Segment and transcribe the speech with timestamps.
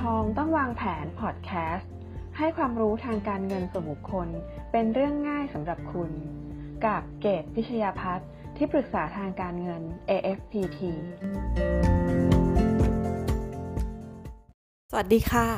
[0.00, 1.90] ทองต้องวางแผนพอดแคสต์
[2.36, 4.28] ให้ความรู้ทางการเงินส่วนบุคคล
[4.72, 6.10] เป็นเรื่องง่ายสำหรับคุณ
[6.84, 10.80] กับเกตพิชยาพัฒน์ที่ปรึกษาทางการเงิน AFPT
[14.90, 15.48] สวัสดีค่ะ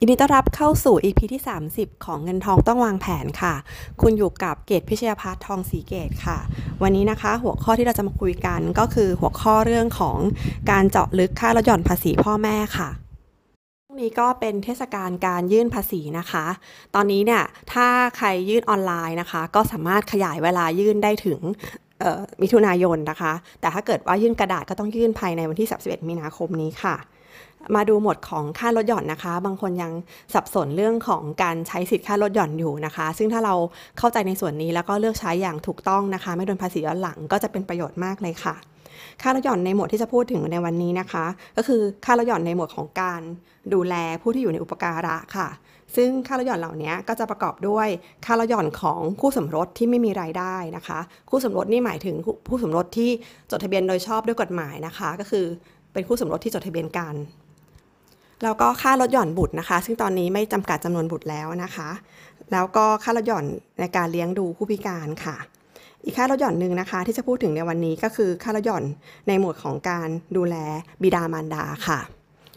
[0.00, 1.42] ยินดีต้อนรับเข้าสู่ EP ที่
[1.72, 3.54] 30 ของเงินทองต้องวางแผนค่ะ
[4.00, 6.38] คุณอยู่กับเกตพิชยาพัฒน์ทองสีเกตค่ะ
[6.82, 10.18] วันนี้นะคะ หัวข้อที่เราจะมาคุยกันก็คือหัวข้อเรื่องของ
[10.70, 12.90] การเจาะลึกค่าลดหย่อนภาษีพ่อแม่ค่ะ
[14.00, 16.46] นี้ก็เป็นเทศกาลการยื่นภาษีนะคะ
[16.94, 17.42] ตอนนี้เนี่ย
[17.72, 21.40] ถ้าใครยื่นออนไลน์นะคะ ก็สามารถขยายเวลายื่นได้ถึง
[22.42, 26.96] มิถุนายนนะคะ แต่ถ้าเกิดว่ายื่นกระดาษก็ต้องยื่นภายในวันที่ 31 มีนาคมนี้ค่ะ
[27.74, 29.92] มาดูหมดของค่าลดหย่อนนะคะ บางคนยัง
[30.34, 33.54] สับสนเรื่องของการใช้สิทธิ์ค่าลดหย่อนอยู่นะคะ ซึ่งถ้าเรา
[33.98, 38.54] เข้าใจในส่วนนี้แล้วก็เลือกใช้อย่างถูกต้องนะคะ ไม่โดนภาษีย้อนหลังก็จะเป็นประโยชน์มากเลยค่ะ
[39.22, 41.24] ค่าลดหย่อนในหมวดที่จะพูดถึงในวันนี้นะคะ
[41.56, 43.20] ก็คือค่าลดหย่อนในหมวดของการ
[43.74, 45.48] ดูแลผู้ที่อยู่ในอุปการะค่ะ
[45.96, 47.88] ซึ่งค่าลดหย่อนเหล่านี้ก็จะประกอบด้วย
[48.24, 50.98] ค่าลดหย่อนของคู่สมรสที่ไม่มีรายได้นะคะ
[51.30, 52.16] คู่สมรสนี่หมายถึง
[52.48, 53.10] ผู้สมรสที่
[53.50, 55.44] จดทะเบียนโดยชอบด้วยกฎหมายนะคะ ก็คือ
[55.92, 57.14] เป็นคู่สมรสที่จดทะเบียนกัน
[58.42, 61.90] แล้วก็ค่าลดหย่อนบุตรนะคะ ซึ่งตอนนี้ไม่จำกัดจำนวนบุตรแล้วนะคะ
[62.52, 63.44] แล้วก็ค่าลดหย่อน
[63.80, 65.36] ในการเลี้ยงดูผู้พิการค่ะ
[66.04, 68.84] อีกค่าลดหย่อนหนึ่งนะคะ ที่จะพูดถึงในวันนี้ก็คือค่าลดหย่อน
[69.28, 70.56] ในหมวดของการดูแล
[71.02, 72.00] บิดามารดาค่ะ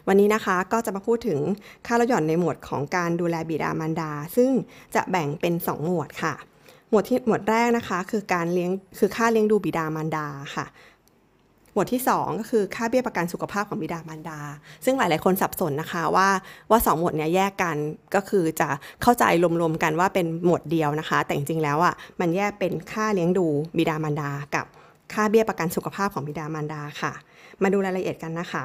[0.08, 1.40] วันนี้นะคะก็จะมาพูดถึง
[1.86, 4.50] ค่าลดหย่อนในหมวดของการดูแลบิดามารดา ซึ่ง
[4.94, 6.34] จะแบ่งเป็น 2 หมวดค่ะ
[6.90, 10.66] หมวดที่หมวดแรกนะคะ คือการเลี้ยงคือค่าเลี้ยงดูบิดามารดาค่ะ
[11.76, 14.40] หมวดที่ 2 ก็คือค่าเบี้ยประกันสุขภาพของบิดามารดา
[14.84, 16.28] ซึ่งหลาย ๆ คนสับสนนะคะว่า
[16.70, 17.76] ว่า 2 หมวดนี้แยกกัน
[18.14, 18.68] ก็คือจะ
[19.02, 19.24] เข้าใจ
[19.60, 23.46] รวม ๆ กันว่าเป็นหมวดเดียวนะคะ แต่จริง ๆ แล้วอะมันแยกเป็นค่าเลี้ยงดู
[23.76, 24.66] บิดามารดา กับ
[25.12, 27.12] ค่าเบี้ยประกันสุขภาพของบิดามารดาค่ะ
[27.62, 28.64] มาดูรายละเอียดกันนะคะ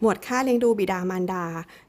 [0.00, 1.44] หมวดค่าเลี้ยงดูบิดามารดา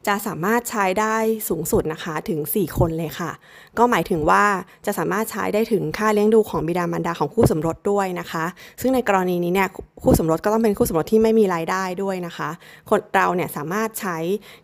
[0.07, 1.15] จะสามารถใช้ได้
[1.49, 3.31] สูงสุดนะคะถึง 4 คนเลยค่ะ
[3.77, 4.43] ก็หมายถึงว่า
[4.85, 8.45] จะสามารถใช้ได้ถึงค่าเลี้ยงดูของบิดามารดาของคู่สมรสด้วยนะคะ
[8.81, 9.67] ซึ่งในกรณีนี้เนี่ย
[10.03, 12.49] คู่สมรสก็ต้องเป็นคู่สมรสที่ไม่มีรายได้ด้วยนะคะ
[12.89, 14.17] คนเราเนี่ยสามารถใช้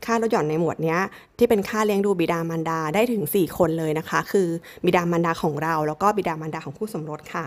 [0.05, 0.97] ค่าลดหย่อนในหมวดนี้
[1.37, 4.47] ที่เป็นค่าเลี้ยงดูบิดามารดาได้ถึง 4 คนเลยนะคะ คือ
[4.85, 7.45] บิดามารดาของเรา แล้วก็บิดามารดาของคู่สมรสค่ะ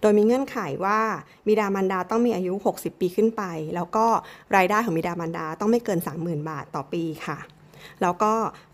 [0.00, 1.00] โดยมีเงื่อนไขว่า
[1.46, 3.42] บิดามารดาต้องมีอายุ 60 ปีขึ้นไป
[3.74, 4.06] แล้วก็
[4.56, 7.38] รายได้ของบิดามารดาต้องไม่เกิน 30,000 บาทต่อปีค่ะ
[8.02, 8.32] แล้วก็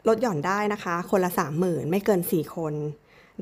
[0.09, 1.31] ลดหย่อนได้นะคะ คนละ
[1.61, 2.75] 30,000 ไม่เกิน 4 คน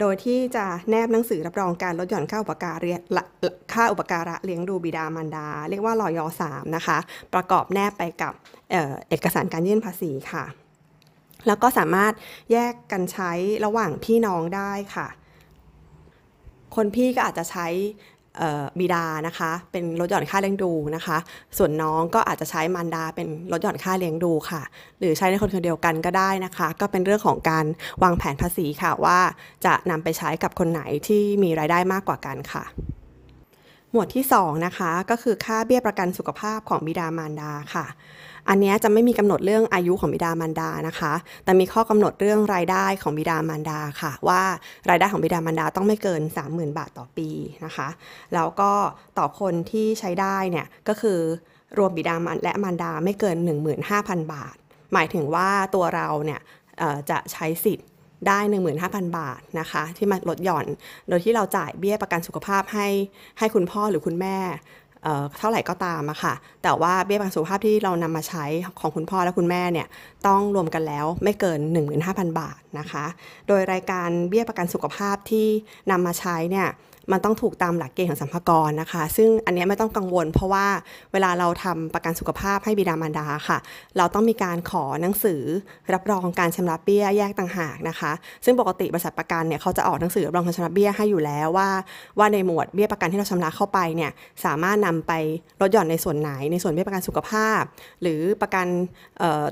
[0.01, 3.25] โดยที่จะแนบหนังสือรับรองการลดหย่อนค่าอุปการะ
[3.73, 6.99] ค่าอุปการะเลี้ยงดูบิดามารดา เรียกว่าลอยอ3นะคะ
[7.35, 8.33] ประกอบแนบไปกับ
[8.71, 10.45] เเอกสารการยื่นภาษีค่ะ
[11.47, 12.13] แล้วก็สามารถ
[12.53, 13.33] แยกกันใช้
[13.65, 15.07] ระหว่างพี่น้องได้ค่ะ
[16.75, 17.69] คนพี่ก็อาจจะใช้
[18.81, 21.19] บิดานะคะ เป็นลดหย่อนค่าเลี้ยงดูนะคะ
[21.59, 24.63] ส่วนน้องก็อาจจะใช้มารดาเป็นลดหย่อนค่าเลี้ยงดูค่ะ
[24.99, 27.67] หรือใช้ในคนคนเดียวกันก็ได้นะคะ ก็เป็นเรื่องของการ
[28.03, 29.19] วางแผนภาษีค่ะว่า
[29.65, 32.65] จะนำไปใช้กับคนไหนที่มีรายได้มากกว่ากันค่ะ
[33.91, 37.87] หมวดที่2นะคะก็คือค่าเบี้ยประกันสุขภาพของบิดามารดาค่ะ
[38.49, 41.13] อันนี้จะไม่มีกำหนดเรื่องอายุของบิดามารดานะคะ
[41.45, 44.43] แต่มีข้อกำหนดเรื่องรายได้ของบิดามารดาค่ะ ว่า
[44.91, 47.29] รายได้ของบิดามารดาต้องไม่เกิน 30,000 บาทต่อปี
[47.65, 47.89] นะคะ
[48.35, 48.73] แล้วก็
[49.19, 51.19] ต่อคนที่ใช้ได้เนี่ยก็คือ
[51.79, 53.37] รวมบิดามารและมารดาไม่เกิน
[53.85, 54.57] 15,000 บาท
[54.93, 56.41] หมายถึงว่าตัวเราเนี่ย
[57.11, 57.89] จะใช้สิทธิ์
[58.29, 58.39] ได้
[58.79, 60.67] 15,000 บาทนะคะ ที่มาลดหย่อน
[61.09, 62.89] โดยที่เราจ่ายเบี้ยประกันสุขภาพให้
[63.39, 64.39] ให้คุณพ่อหรือคุณแม่
[65.39, 68.45] เท่าไหร่ก็ตามอะค่ะ แต่ว่าเบี้ยประกันสุขภาพที่เรานำมาใช้
[68.81, 69.87] ของคุณพ่อและคุณแม่เนี่ย
[70.27, 71.61] ต้องรวมกันแล้วไม่เกิน
[71.99, 73.05] 15,000 บาทนะคะ
[73.49, 75.47] โดยรายการเบี้ยประกันสุขภาพที่
[75.91, 76.69] นำมาใช้เนี่ย
[77.13, 80.67] มันต้องถูกตามหลักเกณฑ์ของสัมภาระนะคะ ซึ่งอันนี้ไม่ต้องกังวล เพราะว่า
[81.13, 83.59] เวลาเราทำประกันสุขภาพให้บิดามารดาค่ะ
[83.97, 85.43] เราต้องมีการขอหนังสือ
[85.93, 88.13] รับรองการชำระเบี้ยแยกต่างหากนะคะ
[88.45, 91.69] ซึ่งปกติบริษัทประกันเนี่ยเขาจะออกหนังสือรับรองการชำระเบี้ยให้อยู่แล้วว่า
[92.19, 94.11] ว่าในหมวดเบี้ยประกันที่เราชำระเข้าไปเนี่ย
[94.45, 95.13] สามารถนำไป
[95.61, 97.63] ลดหย่อนในส่วนไหน ในส่วนเบี้ยประกันสุขภาพ
[98.03, 98.67] หรือประกัน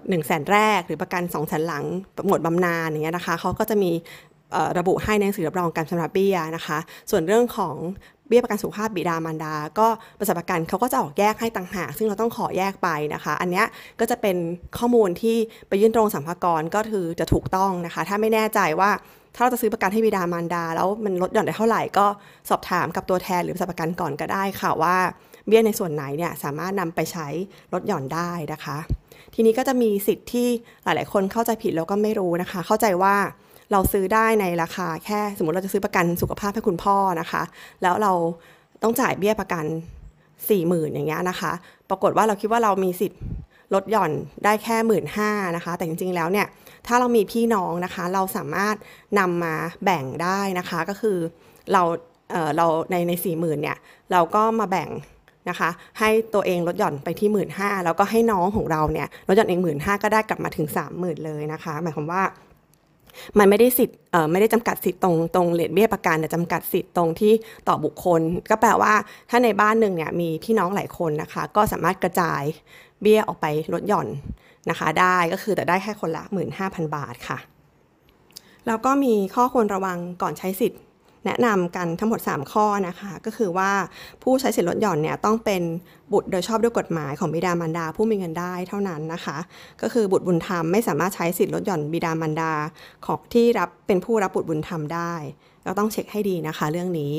[0.09, 1.85] หนึ่งแสนแรก หรือประกัน2องแสนหลัง
[2.27, 3.91] หมวดบำนาญอย่างเงี้ยนะคะเขาก็จะมี
[4.79, 6.79] ระบุให้ในหนังสือรับรองการชำระเบี้ยนะคะ
[7.11, 7.77] ส่วนเรื่องของ
[8.29, 13.63] เบี้ยประกันสุขภาพบิดามารดา ก็บริษัทประกันเขาก็จะออกแยกให้ต่างหาก ซึ่งเราต้องขอแยกไปนะคะ อันนี้
[14.01, 14.37] ก็จะเป็น
[14.79, 15.37] ข้อมูลที่
[15.69, 18.91] ไปยื่นตรงสัมภาระก็คือจะถูกต้องนะคะ ถ้าไม่แน่ใจว่า
[19.35, 22.07] ถ้าเราจะซื้อประกันให้บิดามารดา แล้วมันลดหย่อนได้เท่าไหร่ก็
[22.51, 24.97] สอบถามกับตัวแทนหรือบริษัทประกันก่อนก็ได้ค่ะว่า
[25.47, 27.29] เบี้ยในส่วนไหนเนี่ยสามารถนำไปใช้
[27.73, 28.77] ลดหย่อนได้นะคะ
[29.35, 30.49] ทีนี้ก็จะมีสิทธิ์ที่
[30.85, 33.17] หลาย ๆ คนเข้าใจผิดแล้วก็ไม่รู้นะคะ เข้าใจว่า
[33.73, 37.43] เราซื้อได้ในราคาแค่สมมติเราจะซื้อประกันสุขภาพให้คุณพ่อนะคะ
[37.83, 38.13] แล้วเรา
[38.83, 39.65] ต้องจ่ายเบี้ยประกัน
[40.15, 41.53] 4ี่หมื่นอย่างเงี้ยนะคะ
[41.91, 43.21] ปรากฏว่าเราคิดว่าเรามีสิทธิ์
[43.75, 44.13] ลดหย่อน
[44.45, 46.47] ได้แค่หมื่นห้านะคะ แต่จริงๆแล้วเนี่ย
[46.87, 48.77] ถ้าเรามีพี่น้องนะคะ เราสามารถ
[49.19, 51.19] นำมาแบ่งได้นะคะ ก็คือ
[51.73, 51.83] เรา
[52.31, 53.77] เเราในในสี่หมื่นเนี่ย
[54.13, 54.91] เราก็มาแบ่ง
[55.49, 62.23] นะคะ ให้ตัวเองลดหย่อนไปที่หมื่นห้าแล้วก็ให้น้องของเราเนี่ยลดหย่อนเองหมื่นห้าก็ได้กลับมาถึงสามหมื่นเลยนะคะ หมายความว่า
[63.39, 63.99] มันไม่ได้สิทธิ์
[64.31, 67.33] ไม่ได้จำกัดสิทธิ์ตรงตรงเลทเบี้ยประกันแต่จำกัดสิทธิ์ตรงที่
[67.69, 68.21] ต่อบุคคล
[68.51, 68.95] ก็แปลว่า
[69.31, 72.43] ถ้าในบ้านหนึ่งเนี่ยมีพี่น้องหลายคนนะคะ ก็สามารถกระจาย
[73.03, 74.09] เบี้ยออกไปลดหย่อน
[74.71, 76.25] นะคะ ได้ก็คือแต่ได้แค่คนละ
[76.59, 77.39] 15,000 บาทค่ะ
[78.67, 80.81] แล้วก็มีข้อควรระวังก่อนใช้สิทธิ์
[81.25, 83.71] แนะนำกันทั้งหมด 3 ข้อนะคะ ก็คือว่า
[84.23, 85.63] ผู้ใช้สิทธิลดหย่อนเนี่ยต้องเป็น
[86.13, 89.39] บุตรโดยชอบด้วยกฎหมายของบิดามารดาผู้มีเงินได้เท่านั้นนะคะ
[89.83, 92.53] ก็คือบุตรบุญธรรมไม่สามารถใช้สิทธิลดหย่อนบิดามารดา
[93.07, 95.13] ของที่รับเป็นผู้รับบุตรบุญธรรมได้
[95.65, 97.15] เราต้องเช็คให้ดีนะคะ เรื่องนี้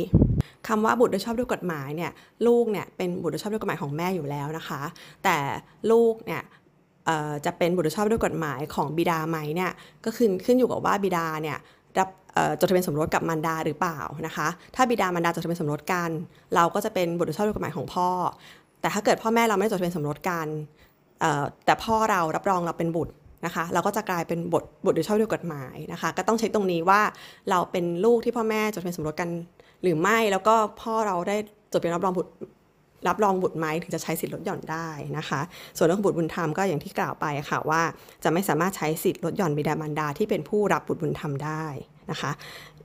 [0.67, 2.11] คำว่าบุตรโดยชอบด้วยกฎหมายเนี่ย
[2.47, 4.81] ลูกเนี่ยเป็นบุตรโดยชอบด้วยกฎหมายของแม่อยู่แล้วนะคะ
[5.23, 5.37] แต่
[5.91, 6.43] ลูกเนี่ย
[7.45, 9.71] จะเป็นบุตรชอบด้วยกฎหมายของบิดาไหมเนี่ย
[10.03, 11.57] ก็ขึ้นขึ้นอยู่กับว่าบิดาเนี่ย
[12.59, 16.09] จดทะเบียนสมรสกับมารดาหรือเปล่านะคะ ถ้าบิดามารดาจดทะเบียนสมรสกัน
[16.55, 18.09] เราก็จะเป็นบุตรชอบด้วยกฎหมายของพ่อ
[18.81, 20.47] แต่ถ้าเกิดพ่อแม่เราไม่จดทะเบียนสมรสกัน
[21.65, 23.13] แต่พ่อเรารับรองเราเป็นบุตร
[23.45, 27.01] นะคะ เราก็จะกลายเป็นบุตรบุตรโดยชอบด้วยกฎหมายนะคะ ก็ต้องเช็คตรงนี้ว่า
[27.49, 29.29] เราเป็นลูกที่พ่อแม่จดทะเบียนสมรสกัน
[29.81, 31.35] หรือไม่แล้วก็พ่อเราได้
[31.71, 32.31] จดทะเบียนรับรองบุตร
[33.07, 35.41] รับรองบุตรไหมถึงจะใช้สิทธิ์ลดหย่อนได้นะคะ
[35.77, 37.81] ส่วนเรื่องบุตรบุญธรรมก็อย่างที่กล่าวไปค่ะว่า
[38.23, 41.65] จะไม่สามารถใช้สิทธิ์ลดหย่อนบิดามารดาที่เป็นผู้รับบุตรบุญธรรมได้
[42.11, 42.31] นะคะ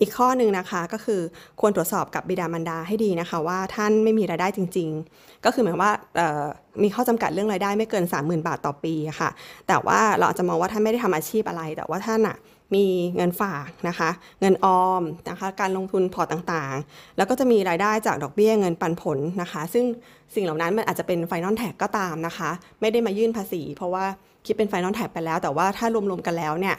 [0.00, 1.20] อีกข้อหนึ่งนะคะก็คือ
[1.60, 5.92] ควรตรวจสอบกับบิดามารดาให้ดีนะคะ ว่าท่านไม่มีรายได้จริง ๆ ก็คือหมายว่า
[6.82, 9.30] มีข้อจำกัดเรื่องรายได้ไม่เกิน 30,000 บาทต่อปีค่ะ
[9.68, 12.36] แต่ว่าเราอาจจะมองว่าท่านไม่ได้ทำอาชีพอะไร แต่ว่าท่านอะ
[12.74, 12.86] มี
[13.16, 19.84] เงินฝากนะคะ เงินออมนะคะ การลงทุนพอร์ตต่างๆ แล้วก็จะมีรายได้จากดอกเบี้ยเงินปันผลนะคะ ซึ่ง
[20.34, 22.50] สิ่งเหล่านั้นมันอาจจะเป็น final tax ก็ตามนะคะ
[22.80, 24.04] ไม่ได้มายื่นภาษี เพราะว่า
[24.46, 26.76] คิดเป็น final tax ไปแล้ว แต่ว่าถ้ารวมๆกันแล้วเนี่ย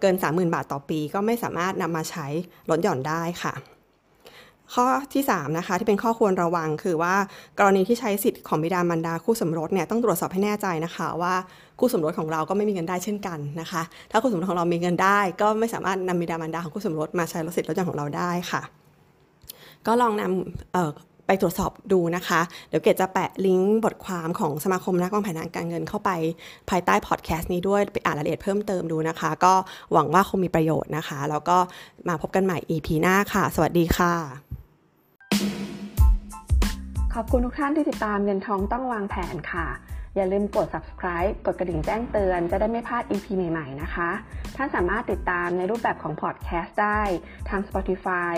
[0.00, 2.26] เกิน 30,000 บาทต่อปี ก็ไม่สามารถนำมาใช้
[2.70, 3.54] ลดหย่อนได้ค่ะ
[4.74, 7.14] ข้อที่3นะคะที่เป็นข้อควรระวังคือว่า
[7.58, 11.34] กรณีที่ใช้สิทธิ์ของบิดามารดาคู่สมรสเนี่ยต้องตรวจสอบให้แน่ใจนะคะว่า
[11.78, 18.62] คู่สมรสของเราก็ไม่มีเงินได้เช่นกันนะคะ ถ้าคู่สมรสของเรามีเงินได้ ก็ไม่สามารถนำบิดามารดาของคู่สมรสมาใช้ลดสิทธิ์ลดหย่อนของเราได้ค่ะ
[19.86, 26.10] ก็ลองนำ ไปตรวจสอบดูนะคะ เดี๋ยวเกดจะแปะลิงก์บทความของสมาคมนักวางแผนทางการเงินเข้าไป
[26.70, 29.54] ภายใต้พอดแคสต์นี้ด้วยไปอ่านรายละเอียดเพิ่มเติมดูนะคะ ก็
[29.92, 31.56] หวังว่าคงมีประโยชน์นะคะ แล้วก็
[32.08, 34.14] มาพบกันใหม่ EP หน้าค่ะ สวัสดีค่ะ
[37.14, 39.66] ขอบคุณทุกท่านที่ติดตามเงินทองต้องวางแผนค่ะ
[40.16, 44.10] อย่าลืมกด subscribe กดกระดิ่งแจ้งเตือนจะได้ไม่พลาด EP ใหม่ ๆ นะคะ
[44.56, 47.00] ท่านสามารถติดตามในรูปแบบของพอดแคสต์ได้
[47.48, 48.32] ทาง Spotify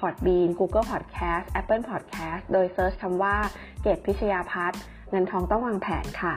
[0.00, 3.36] Podbean Google Podcast Apple Podcast โดยเซิร์ชคำว่า
[3.82, 4.80] เกตพิชยาพัฒน์
[5.10, 6.36] เงินทองต้องวางแผนค่ะ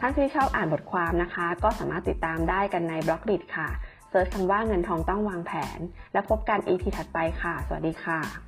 [0.00, 3.68] ท่านที่ชอบอ่านบทความนะคะ ก็สามารถติดตามได้กันในบล็อกดิค่ะ
[4.10, 5.78] เซิร์ชคำว่าเงินทองต้องวางแผน
[6.12, 8.45] และพบกัน EP ถัดไปค่ะ สวัสดีค่ะ